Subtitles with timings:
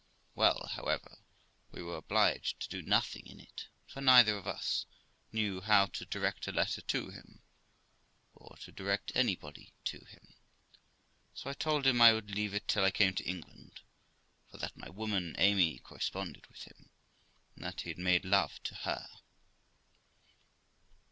[0.33, 1.19] Well, however,
[1.69, 4.87] we were obliged to do nothing in it, for neither of us
[5.31, 7.43] knew how to direct a letter to him,
[8.33, 10.33] or to direct anybody to him;
[11.35, 13.81] so I told him I would leave it till I came to England,
[14.49, 16.89] for that my woman, Amy, corre sponded with him,
[17.55, 19.07] and that he had made love to her.